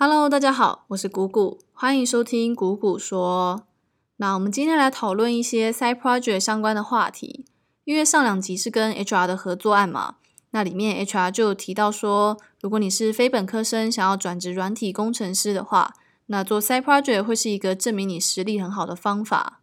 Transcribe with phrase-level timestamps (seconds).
[0.00, 3.64] Hello，大家好，我是谷谷，欢迎收听谷谷说。
[4.18, 7.46] 那我们今天来讨论一些 side project 相关的话题。
[7.82, 10.18] 因为上两集是跟 HR 的合作案嘛，
[10.50, 15.92] 那里面 HR 就有提到说，如果你是非本科生想要转职软体工程师的话，
[16.26, 19.62] 那做 side project 会是一个证明你实力很好的方法。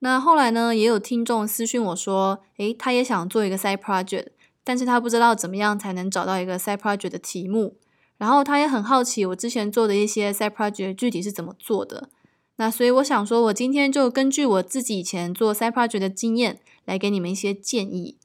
[0.00, 4.26] 那后来呢，也有听众私讯我说，诶，他也想做一个 side project，
[4.62, 7.78] 但是他不知道怎么样才能找到一个 side project 的题目。
[8.20, 12.10] 然后他也很好奇我之前做的一些 side project 具体是怎么做的，
[12.56, 18.18] 那所以我想说，我今天就根据我自己以前做 side project 的经验来给你们一些建议。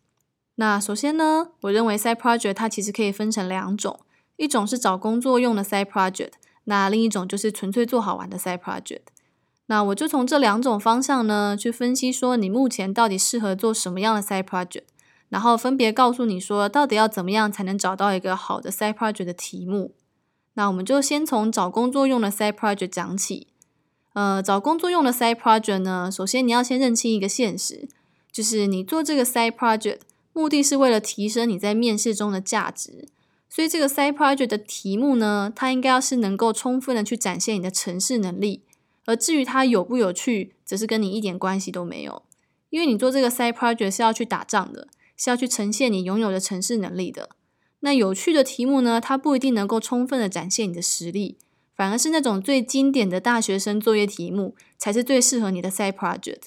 [0.56, 4.02] 那首先呢，我认为 side project 它其实可以分成两种，
[4.36, 6.32] 一种是找工作用的 side project，
[6.66, 9.04] 那另一种就是纯粹做好玩的 side project。
[9.68, 14.84] 那我就从这两种方向呢去分析说，你目前到底适合做什么样的 side project。
[15.30, 19.94] 然后分别告诉你说，到底要怎么样才能找到一个好的 side project 的题目？
[20.54, 23.48] 那我们就先从找工作用的 side project 讲起。
[24.14, 27.88] 呃，找工作用的 side project 呢，首先你要先认清一个现实，
[28.32, 30.00] 就是你做这个 side project
[30.32, 33.10] 目的是为了提升你在面试中的价值。
[33.50, 38.62] 所以这个 side project 的题目呢，它应该要是能够充分的去展现你的城市能力。
[39.06, 42.24] 而至于它有不有趣，则是跟你一点关系都没有，
[42.70, 44.88] 因为你做这个 side project 是要去打仗的。
[45.16, 47.30] 是要去呈现你拥有的城市能力的。
[47.82, 49.00] 那有趣的题目呢？
[49.00, 51.38] 它不一定能够充分的展现你的实力，
[51.76, 56.46] 反而是那种最经典的大学生作业题目才是最适合你的 sai project。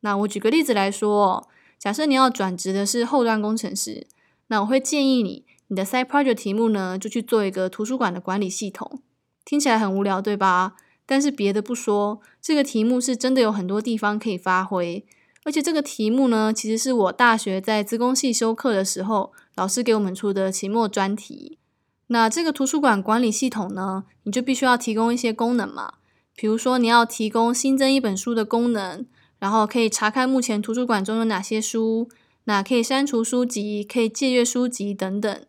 [0.00, 1.48] 那我举个例子来说，
[1.78, 4.06] 假设你要转职的是后端工程师，
[4.48, 9.00] 那我会建议你，你的 sai project 题目呢，就去做一个图书馆的管理系统。
[9.44, 10.74] 听起来很无聊，对吧？
[11.06, 15.06] 但是别的不说，这个题目是真的有很多地方可以发挥。
[15.44, 21.58] 而且这个题目呢，其实是我大学在资工系修课的时候，老师给我们出的期末专题。
[22.08, 25.94] 那这个图书馆管理系统呢，你就必须要提供一些功能嘛，
[26.34, 29.06] 比如说你要提供新增一本书的功能，
[29.38, 32.08] 然后可以查看目前图书馆中有哪些书，
[32.44, 35.44] 那可以删除书籍，可以借阅书籍等等。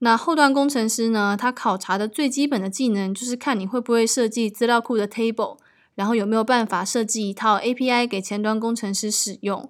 [0.00, 5.58] 那后端工程师呢，他考察的最基本的技能就是看你会不会设计资料库的 table。
[5.98, 9.68] 然后有没有办法设计一套 API 给前端工程师使用？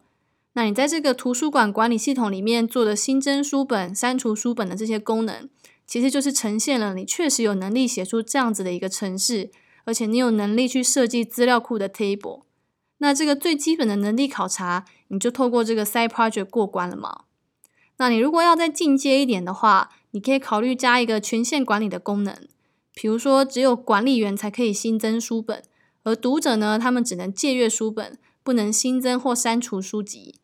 [0.52, 5.48] 那你在这个图书馆管理系统里面做的新增书本、删除书本的这些功能，
[5.86, 9.50] 其实就是呈现了你确实有能力写出这样子的一个程式，
[9.84, 12.42] 而且你有能力去设计资料库的 table。
[12.98, 17.22] 那这个最基本的能力考察，你就透过这个 side project 过关了嘛？
[17.96, 22.36] 那你如果要再进阶一点的话，你可以考虑加一个权限管理的功能，
[22.92, 25.62] 比如说只有管理员才可以新增书本。
[26.04, 30.36] 而读者呢，他们只能借阅书本，不能新增或删除书籍。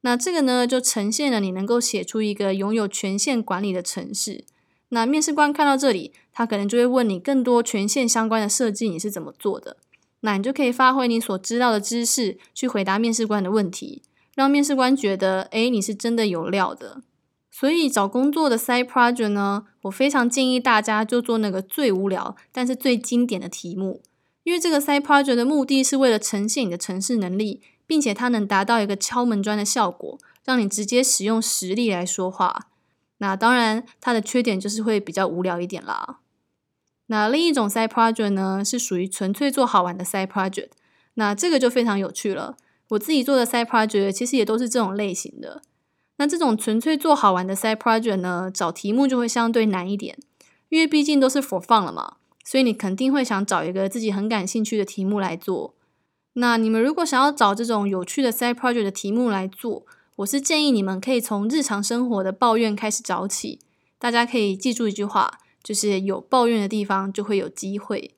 [0.00, 4.44] 那这个呢，就呈现了你能够写出一个拥有权限管理的城市。
[4.88, 9.76] 那面试官看到这里，他可能就会问你更多权限相关的设计，你是怎么做的？
[10.20, 14.02] 那你就可以发挥你所知道的知识，去回答面试官的问题，
[14.34, 17.02] 让面试官觉得，诶，你是真的有料的。
[17.50, 24.02] 所以找工作的 side project 呢，我非常建议大家就做那个最无聊，但是最经典的题目。
[24.44, 32.68] 因为这个 side project 的目的是为了呈现你的城市能力，并且它能达到一个敲门砖的效果，让你直接使用实力来说话。
[33.18, 36.18] 那当然，它的缺点就是会比较无聊一点啦。
[37.06, 40.70] 那另一种 side project 呢，是属于纯粹做好玩的 side project。
[41.14, 42.56] 那这个就非常有趣了。
[42.88, 45.62] 我自己做的 side project 其实也都是这种类型的。
[46.16, 50.18] 那这种纯粹做好玩的 side project 呢，找题目就会相对难一点，
[50.68, 52.16] 因为毕竟都是 for fun 了嘛。
[52.44, 55.74] 所以你肯定会想找一个自己很感兴趣的题目来做。
[56.34, 59.84] 那你们如果想要找这种有趣的 side project 的题目来做，
[60.16, 63.60] 我是建议你们可以从日常生活的抱怨开始找起。
[63.98, 68.14] 大家可以记住一句话，就是有抱怨的地方就会有机会。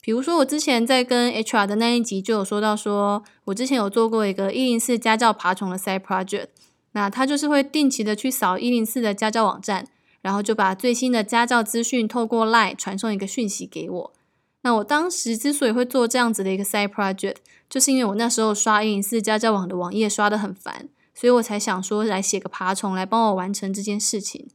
[0.00, 6.46] 比如说我之前在跟 HR 的那一集就有说到，说我之前有做过一个一零四家教爬虫的 side project，
[6.92, 9.88] 那他就是会定期的去扫一零四的家教网站。
[10.28, 14.12] 然后就把最新的家教资讯透过 Line 传送一个讯息给我。
[14.60, 17.36] 那我当时之所以会做这样子的一个 side project，
[17.70, 24.48] 就是因为我那时候刷一零四家教网的网页刷的很烦，所以我才想说来写个爬虫来帮我完成这件事情。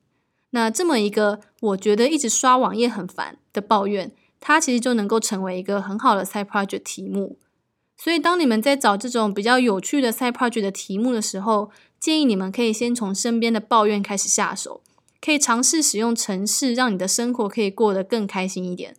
[0.51, 7.39] 那这么一个我觉得一直刷网页很烦的抱怨，它其实就能够成为一个很好的 side project 题目。
[7.97, 14.81] 所以当你们在找这种比较有趣的 side project 的题目的时候，建议你们可以先从身边的抱怨开始下手。
[15.23, 18.93] 可以尝试使用程式，让你的生活可以过得更开心一点。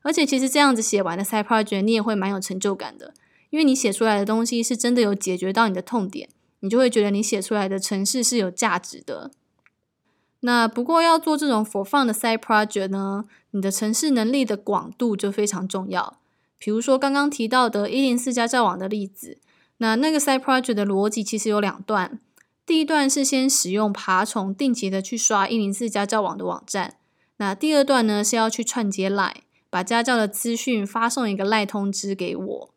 [0.00, 3.12] 而且，其实这样子写完的 side project，你也会蛮有成就感的，
[3.50, 6.30] 因为你写出来的东西是真的有解决到你的痛点，
[6.60, 9.30] 你就会觉得你写出来的程式是有价值的。
[10.40, 16.18] 那不过要做这种 for fun 的 side project 呢，你的城市能力的广度就非常重要。
[16.56, 19.38] 比如说刚刚提到的一零四家教网的例子，
[19.78, 22.20] 那那个 side project 的逻辑其实有两段。
[22.66, 26.96] 第一段是先使用爬虫定期的去刷一零四家教网的网站，
[27.36, 29.36] 那第二段呢是要去串接 Line，
[29.70, 32.70] 把家教的资讯发送一个 Line 通知给我。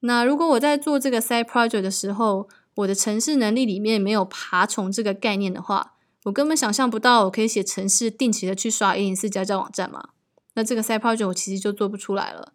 [0.00, 5.92] 那如果我在做这个 side project 的时候，我的城市能力里面没有爬虫这个概念的话，
[6.24, 10.08] 我根本想象不到我可以写程式定期的去刷一零四家教网站嘛。
[10.54, 12.54] 那这个 side project 我其实就做不出来了。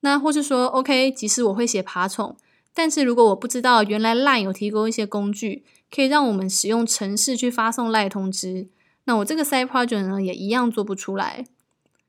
[0.00, 2.36] 那或是说，OK，即使我会写爬虫，
[2.76, 5.64] 但是如果我不知道原来 Line 有提供一些工具。
[5.88, 8.66] 可以让我们使用程式去发送赖通知，
[9.04, 11.46] 那我这个 side project 呢，也一样做不出来。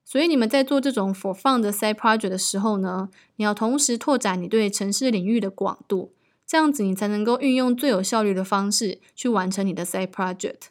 [0.04, 6.12] 所以你们在做这种 for fun 的 side project 的时候呢，你要同时拓展你对城市领域的广度，
[6.46, 10.70] 这样子你才能够运用最有效率的方式去完成你的 side project。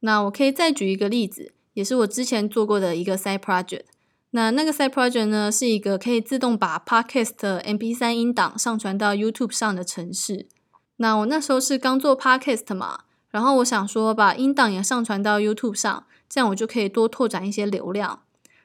[0.00, 3.84] 那我可以再举一个例子，也是我之前做过的一个 side project。
[4.30, 10.46] 那那个 side project 呢，是一个可以自动把 podcast MP3 音档上传到 YouTube 上的城市。
[10.96, 13.00] 那我那时候是刚做 podcast 嘛，
[13.30, 18.22] 然后我想说把音档也上传到 YouTube 上，这样我就可以多拓展一些流量。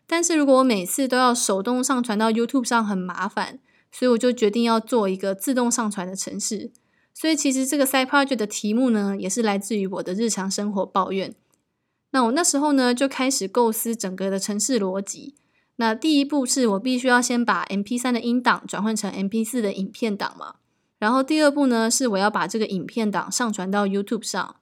[0.07, 3.59] 但是如果我每次都要手动上传到 YouTube 上很麻烦，
[3.91, 6.71] 所以我就决定要做一个自动上传的程式。
[7.13, 11.33] 所以其实这个 side project 的题目呢，也是来自于我的日常生活抱怨。
[12.11, 15.35] 那我那时候呢就开始构思整个的程式逻辑。
[15.81, 20.57] 那第一步是我必须要先把 MP3 的音档转换成 MP4 的影片档嘛。
[20.99, 24.57] 然后第二步呢，是我要把这个影片档上传到 YouTube 上。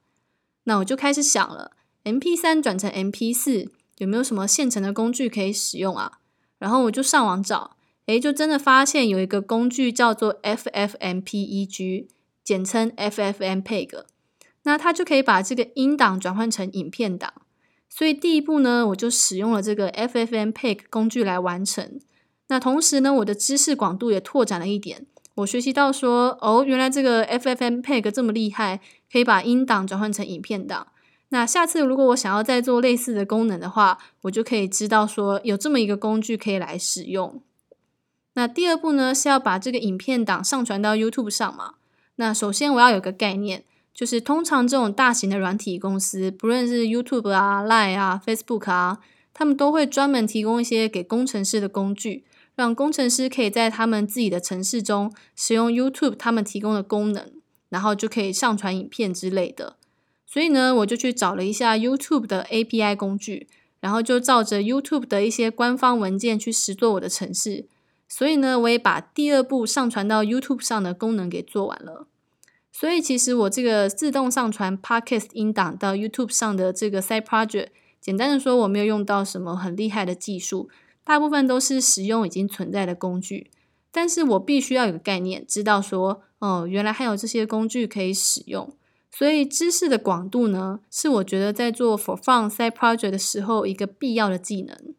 [0.64, 1.72] 那我就开始想了
[2.04, 3.68] ，MP3 转成 MP4
[3.98, 6.20] 有没有什么现成的工具可以使用啊？
[6.58, 7.76] 然后我就上网找，
[8.06, 12.06] 诶，就真的发现有一个工具叫做 FFmpeg，
[12.42, 14.04] 简称 FFmpeg。
[14.62, 17.34] 那它就可以把这个音档转换成影片档。
[17.90, 22.00] 所以第一步呢，我就使用了这个 FFmpeg 工具来完成。
[22.48, 25.04] 那同时呢，我的知识广度也拓展了一点。
[25.34, 28.80] 我学习到说，哦，原来这个 FFmpeg 这么厉害，
[29.12, 30.86] 可以把音档转换成影片档。
[31.30, 37.42] 那下次如果我想要再做类似的功能的话，我就可以知道说有这么一个工具可以来使用。
[38.34, 41.74] 那第二步呢，是要把这个影片档上传到 YouTube 上嘛？
[42.16, 43.64] 那首先我要有个概念，
[44.00, 48.98] 就是通常这种大型的软体公司，不论是 YouTube 啊、Line 啊、Facebook 啊，
[49.34, 52.24] 他们都会专门提供一些给工程师的工具。
[52.54, 57.30] 让工程师可以在他们自己的城市中使用 YouTube 他们提供的功能，
[57.68, 59.76] 然后就可以上传影片之类的。
[60.26, 63.48] 所以呢，我就去找了一下 YouTube 的 API 工具，
[63.80, 67.66] 然后就照着 YouTube 的一些官方文件去实做我的程式。
[68.08, 72.06] 所以呢，我也把第二步上传到 YouTube 上的功能给做完了。
[72.80, 77.66] 所以其实我这个自动上传 Podcast 音档到 YouTube 上的这个 Side Project，
[78.00, 80.70] 简单的说，我没有用到什么很厉害的技术。
[81.04, 83.50] 大部分都是使用已经存在的工具，
[83.92, 88.74] 但是我必须要有个概念，知道说，哦，原来还有这些工具可以使用。
[89.10, 94.94] 所以知识的广度呢，是我觉得在做 for fun side project 的时候一个必要的技能。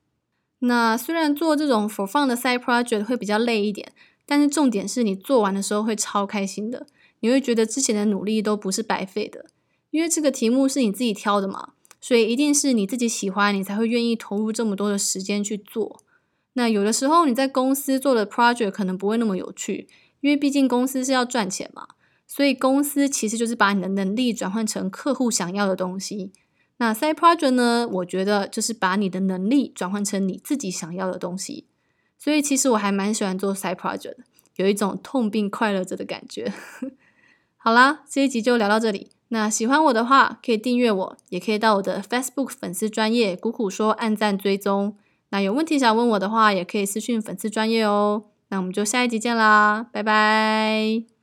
[0.60, 3.92] 那虽然做这种 for fun 的 side project 会比较累一点，
[4.28, 6.86] 但是重点是你做完的时候会超开心的，
[7.22, 9.46] 你会觉得之前的努力都不是白费的，
[9.90, 11.70] 因为这个题目是你自己挑的嘛。
[12.04, 16.02] 所以一定是你自己喜欢，你才会愿意投入这么多的时间去做。
[16.54, 19.88] 那有的时候你在公司做的 project 可能不会那么有趣，
[20.22, 21.88] 因为毕竟公司是要赚钱嘛。
[22.26, 26.32] 所以公司其实就是把你的能力转换成客户想要的东西。
[26.78, 27.88] 那 side project 呢？
[27.92, 31.68] 我觉得就是把你的能力转换成你自己想要的东西。
[32.18, 34.16] 所以其实我还蛮喜欢做 side project，
[34.56, 36.52] 有一种痛并快乐着的感觉。
[37.64, 39.12] 好啦，这一集就聊到这里。
[39.28, 44.98] 那喜欢我的话，可以订阅我，也可以到我的 Facebook 粉丝专业谷谷说按赞追踪。
[45.30, 48.24] 那有问题想问我的话，也可以私讯粉丝专业哦。
[48.50, 51.21] 那我们就下一集见啦，拜拜。